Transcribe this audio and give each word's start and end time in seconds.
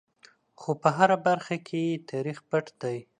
خو 0.59 0.71
په 0.81 0.89
هره 0.97 1.17
برخه 1.27 1.55
کې 1.67 1.79
یې 1.89 2.01
تاریخ 2.11 2.37
پټ 2.49 2.65
دی. 2.81 2.97